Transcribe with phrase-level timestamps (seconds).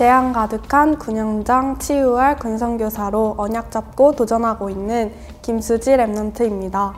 [0.00, 5.12] 재앙 가득한 군영장 치유할 군성교사로 언약 잡고 도전하고 있는
[5.42, 6.94] 김수지 랩넌트입니다.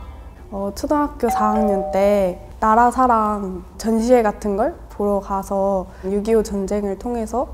[0.52, 7.48] 어, 초등학교 4학년 때 나라 사랑 전시회 같은 걸 보러 가서 6.25 전쟁을 통해서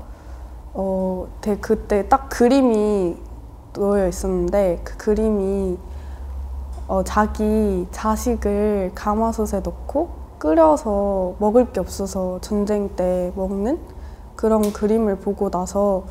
[0.75, 1.27] 어,
[1.61, 3.17] 그때 딱 그림이
[3.73, 5.79] 놓여 있었는데 그 그림이
[6.87, 13.98] 어, 자기 자식을 가마솥에 넣고 끓여서 먹을 게 없어서 전쟁 때 먹는
[14.39, 16.05] 그런 그림을 보고 나서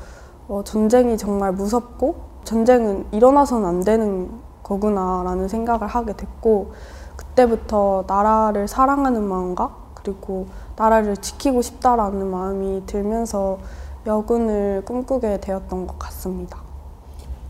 [0.48, 4.30] 어, 전쟁이 정말 무섭고 전쟁은 일어나서는 안 되는
[4.62, 6.72] 거구나라는 생각을 하게 됐고
[7.16, 10.46] 그때부터 나라를 사랑하는 마음과 그리고
[10.76, 13.60] 나라를 지키고 싶다라는 마음이 들면서
[14.04, 16.58] 여군을 꿈꾸게 되었던 것 같습니다.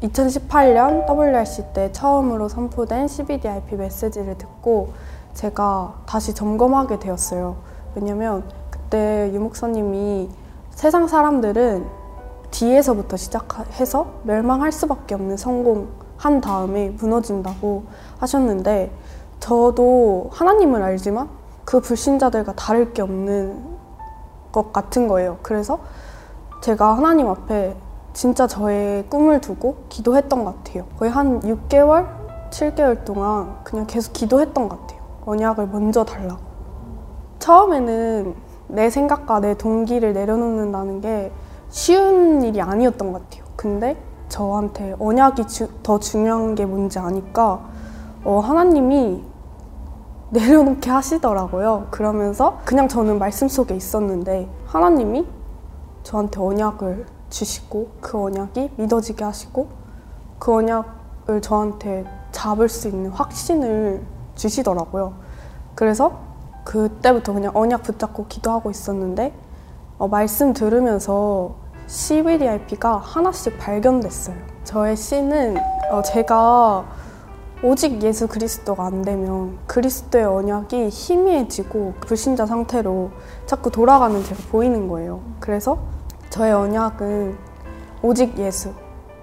[0.05, 4.93] 2018년 WRC 때 처음으로 선포된 CBDIP 메시지를 듣고
[5.35, 7.57] 제가 다시 점검하게 되었어요.
[7.97, 10.29] 왜냐면 그때 유 목사님이
[10.79, 11.89] 세상 사람들은
[12.53, 17.83] 뒤에서부터 시작해서 멸망할 수밖에 없는 성공한 다음에 무너진다고
[18.21, 18.93] 하셨는데
[19.41, 21.31] 저도 하나님을 알지만
[21.65, 23.61] 그 불신자들과 다를 게 없는
[24.53, 25.39] 것 같은 거예요.
[25.43, 25.81] 그래서
[26.63, 27.75] 제가 하나님 앞에
[28.13, 30.85] 진짜 저의 꿈을 두고 기도했던 것 같아요.
[30.97, 32.07] 거의 한 6개월,
[32.51, 35.01] 7개월 동안 그냥 계속 기도했던 것 같아요.
[35.27, 36.41] 언약을 먼저 달라고.
[37.41, 41.33] 처음에는 내 생각과 내 동기를 내려놓는다는 게
[41.71, 43.45] 쉬운 일이 아니었던 것 같아요.
[43.57, 43.97] 근데
[44.29, 47.61] 저한테 언약이 주, 더 중요한 게 뭔지 아니까
[48.25, 49.25] 어, 하나님이
[50.31, 51.87] 내려놓게 하시더라고요.
[51.91, 55.27] 그러면서 그냥 저는 말씀 속에 있었는데 하나님이
[56.03, 59.69] 저한테 언약을 주시고 그 언약이 믿어지게 하시고
[60.39, 64.03] 그 언약을 저한테 잡을 수 있는 확신을
[64.35, 65.15] 주시더라고요.
[65.75, 66.28] 그래서
[66.69, 69.33] 그때부터 그냥 언약 붙잡고 기도하고 있었는데
[69.97, 71.57] 어, 말씀 들으면서
[71.87, 74.37] CVDIP가 하나씩 발견됐어요.
[74.65, 75.57] 저의 C는
[75.91, 76.85] 어, 제가
[77.63, 83.13] 오직 예수 그리스도가 안 되면 그리스도의 언약이 희미해지고 불신자 상태로
[83.47, 85.23] 자꾸 돌아가는 제가 보이는 거예요.
[85.41, 85.79] 그래서
[86.29, 87.39] 저의 언약은
[88.03, 88.75] 오직 예수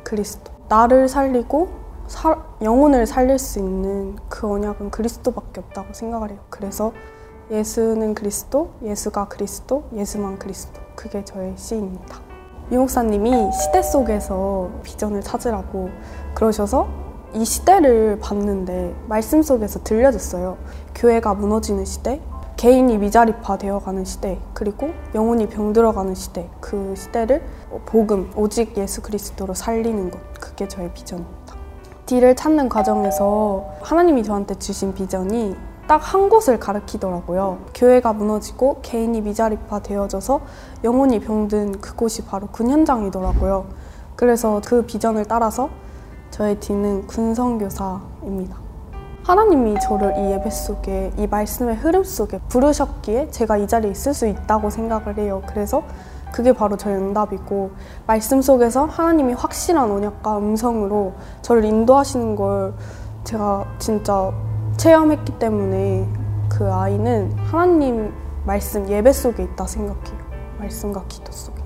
[0.04, 0.52] 그리스도.
[0.68, 1.70] 나를 살리고
[2.08, 6.40] 사, 영혼을 살릴 수 있는 그 언약은 그리스도밖에 없다고 생각을 해요.
[6.50, 6.92] 그래서
[7.52, 10.82] 예수는 그리스도, 예수가 그리스도, 예수만 그리스도.
[10.96, 12.20] 그게 저의 시입니다.
[12.72, 15.90] 유 목사님이 시대 속에서 비전을 찾으라고
[16.34, 16.88] 그러셔서
[17.34, 20.58] 이 시대를 봤는데 말씀 속에서 들려졌어요.
[20.96, 22.22] 교회가 무너지는 시대,
[22.58, 27.44] 개인이 미자립화 되어가는 시대, 그리고 영혼이 병들어가는 시대, 그 시대를
[27.86, 30.20] 복음, 오직 예수 그리스도로 살리는 것.
[30.40, 31.56] 그게 저의 비전입니다.
[32.06, 35.56] D를 찾는 과정에서 하나님이 저한테 주신 비전이
[35.88, 37.60] 딱 한 곳을 가리키더라고요.
[37.74, 40.42] 교회가 무너지고 개인이 미자립화 되어져서
[40.84, 43.66] 영혼이 병든 그곳이 바로 군 현장이더라고요.
[44.16, 45.70] 그래서 그 비전을 따라서
[46.32, 48.58] 저의 D는 군성교사입니다.
[49.24, 54.28] 하나님이 저를 이 예배 속에 이 말씀의 흐름 속에 부르셨기에 제가 이 자리에 있을 수
[54.28, 55.42] 있다고 생각을 해요.
[55.48, 55.84] 그래서
[56.32, 57.72] 그게 바로 저의 응답이고
[58.06, 62.74] 말씀 속에서 하나님이 확실한 언약과 음성으로 저를 인도하시는 걸
[63.24, 64.32] 제가 진짜
[64.78, 66.08] 체험했기 때문에
[66.50, 68.14] 그 아이는 하나님
[68.46, 70.18] 말씀 예배 속에 있다 생각해요.
[70.60, 71.62] 말씀과 기도 속에.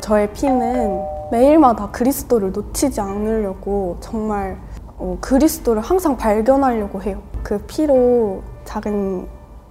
[0.00, 4.58] 저의 피는 매일마다 그리스도를 놓치지 않으려고 정말
[4.98, 7.22] 어, 그리스도를 항상 발견하려고 해요.
[7.42, 9.26] 그 피로 작은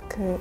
[0.08, 0.40] 그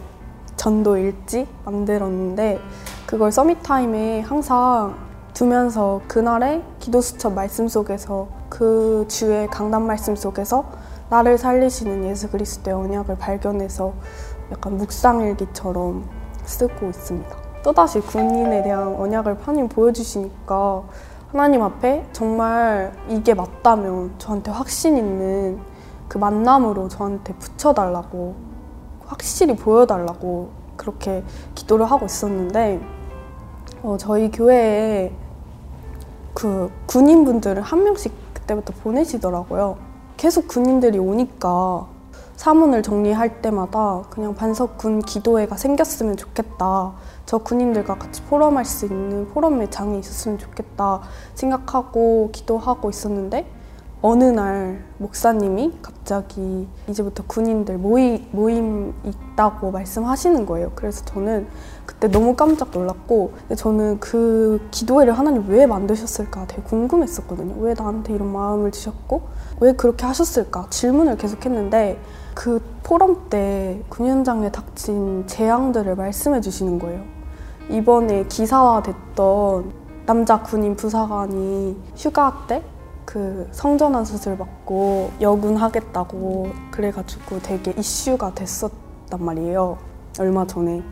[0.56, 2.58] 전도 일지 만들었는데
[3.06, 4.94] 그걸 서밋 타임에 항상
[5.34, 10.64] 두면서 그날의 기도 수첩 말씀 속에서 그 주의 강단 말씀 속에서
[11.12, 13.92] 나를 살리시는 예수 그리스도의 언약을 발견해서
[14.50, 16.08] 약간 묵상일기처럼
[16.44, 17.36] 쓰고 있습니다.
[17.62, 20.82] 또다시 군인에 대한 언약을 하나님 보여주시니까
[21.30, 25.60] 하나님 앞에 정말 이게 맞다면 저한테 확신 있는
[26.08, 28.34] 그 만남으로 저한테 붙여달라고
[29.04, 30.48] 확실히 보여달라고
[30.78, 31.22] 그렇게
[31.54, 32.80] 기도를 하고 있었는데
[33.82, 35.12] 어, 저희 교회에
[36.32, 39.91] 그 군인분들을 한 명씩 그때부터 보내시더라고요.
[40.22, 41.88] 계속 군인들이 오니까
[42.36, 46.92] 사문을 정리할 때마다 그냥 반석군 기도회가 생겼으면 좋겠다.
[47.26, 51.00] 저 군인들과 같이 포럼할 수 있는 포럼의 장이 있었으면 좋겠다
[51.34, 53.50] 생각하고 기도하고 있었는데
[54.00, 60.70] 어느 날 목사님이 갑자기 이제부터 군인들 모임, 모임 있다고 말씀하시는 거예요.
[60.76, 61.48] 그래서 저는
[61.86, 67.54] 그때 너무 깜짝 놀랐고, 저는 그 기도회를 하나님 왜 만드셨을까 되게 궁금했었거든요.
[67.58, 69.22] 왜 나한테 이런 마음을 주셨고,
[69.60, 71.98] 왜 그렇게 하셨을까 질문을 계속 했는데,
[72.34, 77.02] 그 포럼 때 군현장에 닥친 재앙들을 말씀해 주시는 거예요.
[77.68, 79.72] 이번에 기사화됐던
[80.06, 82.62] 남자 군인 부사관이 휴가 때
[83.04, 89.76] 그 성전환 수술 받고 여군 하겠다고 그래가지고 되게 이슈가 됐었단 말이에요.
[90.18, 90.82] 얼마 전에.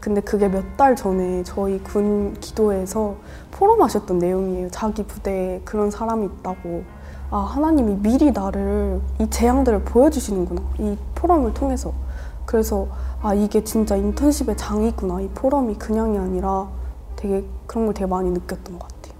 [0.00, 3.16] 근데 그게 몇 달 전에 저희 군 기도에서
[3.50, 4.70] 포럼하셨던 내용이에요.
[4.70, 6.82] 자기 부대에 그런 사람이 있다고.
[7.30, 10.62] 아, 하나님이 미리 나를 이 재앙들을 보여주시는구나.
[10.78, 11.92] 이 포럼을 통해서.
[12.46, 12.88] 그래서
[13.22, 15.20] 아, 이게 진짜 인턴십의 장이구나.
[15.20, 16.68] 이 포럼이 그냥이 아니라
[17.16, 19.14] 되게 그런 걸 되게 많이 느꼈던 것 같아요.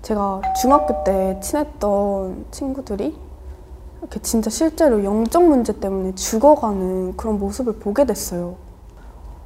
[0.00, 3.14] 제가 중학교 때 친했던 친구들이
[4.00, 8.54] 이렇게 진짜 실제로 영적 문제 때문에 죽어가는 그런 모습을 보게 됐어요.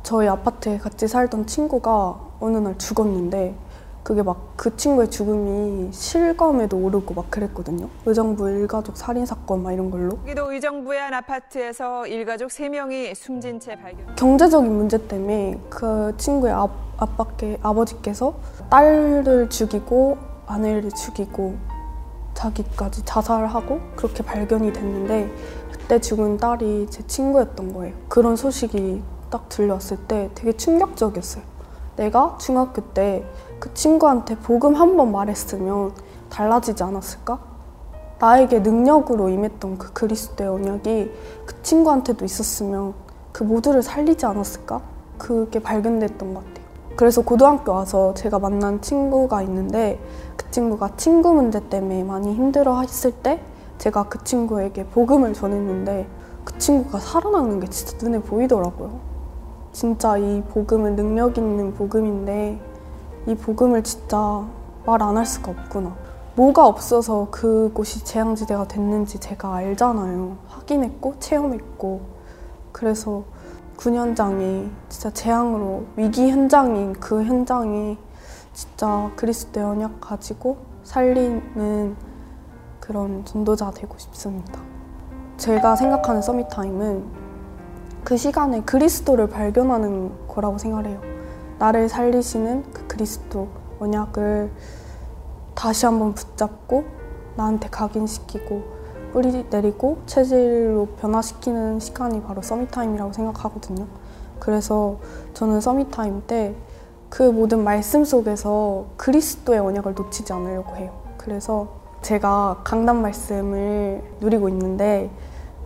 [0.03, 3.55] 저희 아파트에 같이 살던 친구가 어느 날 죽었는데
[4.03, 7.89] 그게 막 그 친구의 죽음이 실검에도 오르고 막 그랬거든요.
[8.07, 10.11] 의정부 일가족 살인 사건 막 이런 걸로.
[10.19, 14.15] 경기도 의정부의 한 아파트에서 일가족 3명이 숨진 채 발견.
[14.15, 18.35] 경제적인 문제 때문에 그 친구의 아, 아빠께 아버지께서
[18.71, 20.17] 딸을 죽이고
[20.47, 21.57] 아내를 죽이고
[22.35, 25.29] 자기까지 자살하고 그렇게 발견이 됐는데
[25.73, 27.97] 그때 죽은 딸이 제 친구였던 거예요.
[28.09, 29.03] 그런 소식이
[29.33, 31.43] 딱 들려왔을 때 되게 충격적이었어요.
[31.97, 33.25] 내가 중학교 때
[33.63, 35.93] 그 친구한테 복음 한 번 말했으면
[36.31, 37.39] 달라지지 않았을까?
[38.19, 41.13] 나에게 능력으로 임했던 그 그리스도의 언약이
[41.47, 42.93] 그 친구한테도 있었으면
[43.31, 44.81] 그 모두를 살리지 않았을까?
[45.17, 46.67] 그게 발견됐던 것 같아요.
[46.97, 50.01] 그래서 고등학교 와서 제가 만난 친구가 있는데
[50.37, 53.41] 그 친구가 친구 문제 때문에 많이 힘들어 했을 때
[53.79, 56.09] 제가 그 친구에게 복음을 전했는데
[56.45, 59.12] 그 친구가 살아나는 게 진짜 눈에 보이더라고요.
[59.73, 62.61] 진짜 이 복음은 능력 있는 복음인데
[63.27, 64.45] 이 복음을 진짜
[64.85, 65.95] 말 안 할 수가 없구나.
[66.35, 70.37] 뭐가 없어서 그곳이 재앙지대가 됐는지 제가 알잖아요.
[70.49, 72.01] 확인했고 체험했고
[72.73, 73.23] 그래서
[73.77, 77.97] 군 현장이 진짜 재앙으로 위기 현장인 그 현장에
[78.55, 81.97] 진짜 그리스도의 언약 가지고 살리는
[82.81, 84.61] 그런 전도자 되고 싶습니다.
[85.37, 87.22] 제가 생각하는 summit time은
[88.05, 91.01] 그 시간에 그리스도를 발견하는 거라고 생각해요.
[91.59, 94.51] 나를 살리시는 그 그리스도 언약을
[95.55, 96.85] 다시 한번 붙잡고
[97.37, 98.63] 나한테 각인시키고
[99.13, 103.87] 뿌리 내리고 체질로 변화시키는 시간이 바로 summit time이라고 생각하거든요.
[104.39, 104.99] 그래서
[105.35, 106.55] 저는 summit time 때
[107.13, 110.95] 그 모든 말씀 속에서 그리스도의 언약을 놓치지 않으려고 해요.
[111.19, 111.69] 그래서
[112.01, 115.11] 제가 강단 말씀을 누리고 있는데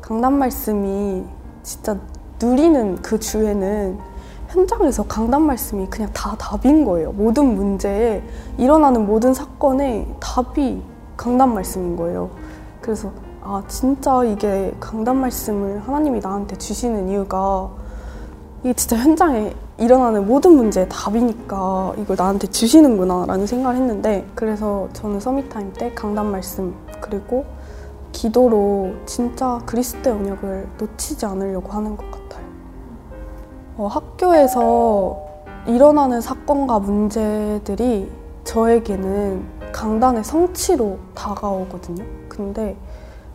[0.01, 1.25] 강단 말씀이
[1.63, 2.01] 진짜
[2.41, 3.99] 누리는 그 주에는
[4.49, 7.13] 현장에서 강단 말씀이 그냥 다 답인 거예요.
[7.13, 8.23] 모든 문제에
[8.59, 10.83] 일어나는 모든 사건에 답이
[11.17, 12.31] 강단 말씀인 거예요.
[12.81, 13.11] 그래서
[13.43, 17.71] 아 진짜 이게 강단 말씀을 하나님이 나한테 주시는 이유가
[18.63, 25.21] 이게 진짜 현장에 일어나는 모든 문제의 답이니까 이걸 나한테 주시는구나 라는 생각을 했는데 그래서 저는
[25.21, 27.45] summit time 때 강단 말씀 그리고
[28.13, 32.26] 기도로 진짜 그리스도의 언약을 놓치지 않으려고 하는 것 같아요.
[33.77, 35.19] 어, 학교에서
[35.67, 38.11] 일어나는 사건과 문제들이
[38.45, 42.05] 저에게는 강단의 성취로 다가오거든요.
[42.29, 42.77] 근데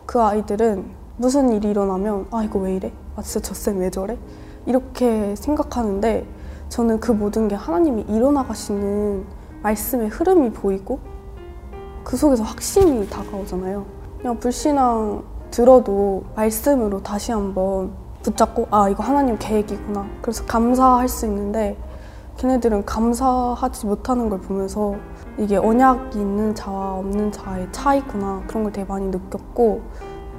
[0.06, 0.84] 그 아이들은
[1.16, 2.92] 무슨 일이 일어나면 아 이거 왜 이래?
[3.14, 4.18] 아 진짜 저 쌤 왜 저래?
[4.66, 6.26] 이렇게 생각하는데
[6.70, 9.24] 저는 그 모든 게 하나님이 일어나가시는
[9.62, 10.98] 말씀의 흐름이 보이고
[12.02, 13.84] 그 속에서 확신이 다가오잖아요.
[14.18, 17.92] 그냥 불신앙 들어도 말씀으로 다시 한번
[18.22, 20.06] 붙잡고 아 이거 하나님 계획이구나.
[20.20, 21.76] 그래서 감사할 수 있는데
[22.38, 24.94] 걔네들은 감사하지 못하는 걸 보면서
[25.38, 29.82] 이게 언약이 있는 자와 없는 자의 차이구나 그런 걸 되게 많이 느꼈고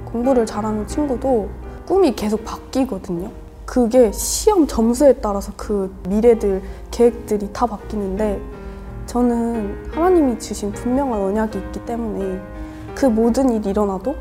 [0.05, 1.49] 공부를 잘하는 친구도
[1.87, 3.29] 꿈이 계속 바뀌거든요.
[3.65, 6.61] 그게 시험 점수에 따라서 그 미래들
[6.91, 8.41] 계획들이 다 바뀌는데
[9.05, 12.41] 저는 하나님이 주신 분명한 언약이 있기 때문에
[12.95, 14.15] 그 모든 일이 일어나도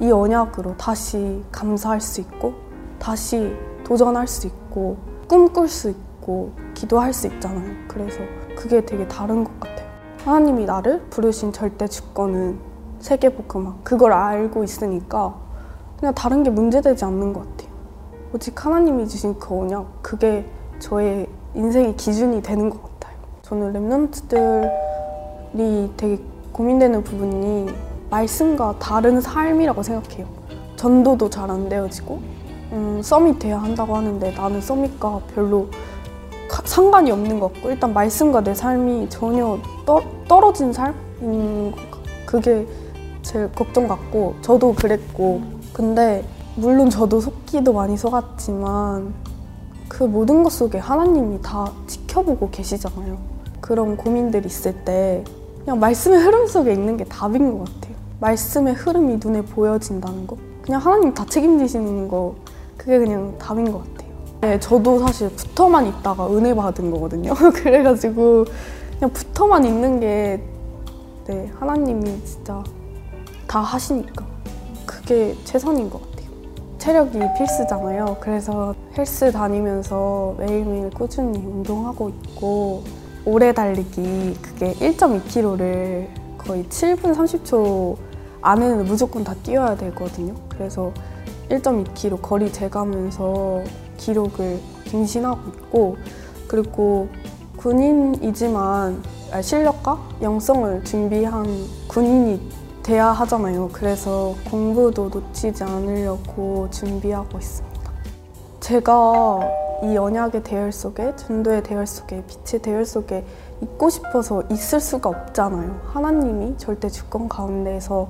[0.00, 2.69] 이 언약으로 다시 감사할 수 있고
[3.00, 7.74] 다시 도전할 수 있고 꿈꿀 수 있고 기도할 수 있잖아요.
[7.88, 8.20] 그래서
[8.56, 9.88] 그게 되게 다른 것 같아요.
[10.24, 12.58] 하나님이 나를 부르신 절대 주권은
[13.00, 15.34] 세계 복음화 그걸 알고 있으니까
[15.98, 17.70] 그냥 다른 게 문제되지 않는 것 같아요.
[18.34, 20.46] 오직 하나님이 주신 그 언약 그게
[20.78, 23.16] 저의 인생의 기준이 되는 것 같아요.
[23.42, 23.72] 저는
[25.54, 27.68] 랩런트들이 되게 고민되는 부분이
[28.10, 30.26] 말씀과 다른 삶이라고 생각해요.
[30.76, 32.20] 전도도 잘 안 되어지고
[32.72, 35.68] 음, 서밋 돼야 한다고 하는데 나는 서밋과 별로
[36.48, 42.00] 가- 상관이 없는 것 같고 일단 말씀과 내 삶이 전혀 떠, 떨어진 삶인 것 같-
[42.26, 42.66] 그게
[43.22, 45.40] 제일 걱정 같고 저도 그랬고
[45.72, 46.24] 근데
[46.56, 49.12] 물론 저도 속기도 많이 속았지만
[49.88, 53.18] 그 모든 것 속에 하나님이 다 지켜보고 계시잖아요.
[53.60, 55.24] 그 그런 고민들이 있을 때
[55.64, 57.94] 그냥 말씀의 흐름 속에 있는 게 답인 것 같아요.
[58.20, 60.36] 말씀의 흐름이 눈에 보여진다는 거.
[60.62, 62.34] 그냥 하나님 다 책임지시는 거
[62.80, 64.10] 그게 그냥 답인 것 같아요.
[64.40, 67.34] 네, 저도 사실 붙어만 있다가 은혜 받은 거거든요.
[67.52, 68.46] 그래가지고
[68.98, 70.42] 그냥 붙어만 있는 게
[71.26, 72.64] 네, 하나님이 진짜
[73.46, 74.24] 다 하시니까
[74.86, 76.30] 그게 최선인 것 같아요.
[76.78, 78.16] 체력이 필수잖아요.
[78.18, 82.84] 그래서 헬스 다니면서 매일매일 꾸준히 운동하고 있고
[83.26, 86.06] 오래 달리기 그게 1.2km를
[86.38, 87.98] 거의 7분 30초
[88.40, 90.32] 안에는 무조건 다 뛰어야 되거든요.
[90.48, 90.94] 그래서
[91.50, 93.62] 1.2km 거리 재가면서
[93.96, 95.96] 기록을 갱신하고 있고
[96.48, 97.08] 그리고
[97.56, 99.02] 군인이지만
[99.32, 101.46] 아, 실력과 영성을 준비한
[101.88, 102.40] 군인이
[102.82, 103.68] 돼야 하잖아요.
[103.72, 107.92] 그래서 공부도 놓치지 않으려고 준비하고 있습니다.
[108.60, 109.40] 제가
[109.82, 113.24] 이 언약의 대열 속에, 전도의 대열 속에, 빛의 대열 속에
[113.62, 115.80] 있고 싶어서 있을 수가 없잖아요.
[115.92, 118.08] 하나님이 절대 주권 가운데에서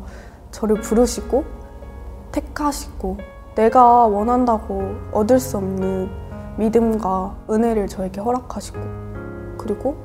[0.51, 1.45] 저를 부르시고
[2.33, 3.19] 택하시고
[3.55, 6.11] 내가 원한다고 얻을 수 없는
[6.57, 8.79] 믿음과 은혜를 저에게 허락하시고
[9.59, 9.97] 그리고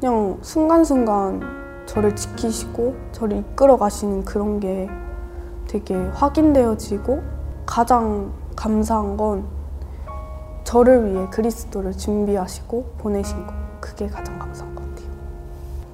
[0.00, 1.40] 그냥 순간순간
[1.86, 4.88] 저를 지키시고 저를 이끌어 가시는 그런 게
[5.68, 7.22] 되게 확인되어지고
[7.66, 9.44] 가장 감사한 건
[10.64, 15.08] 저를 위해 그리스도를 준비하시고 보내신 것 그게 가장 감사한 것 같아요.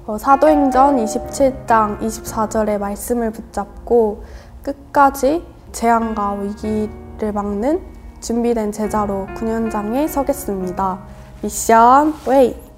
[0.05, 4.23] 어, 사도행전 27장 24절의 말씀을 붙잡고
[4.63, 7.81] 끝까지 재앙과 위기를 막는
[8.21, 10.99] 준비된 제자로 군현장에 서겠습니다.
[11.41, 12.68] 미션 웨이!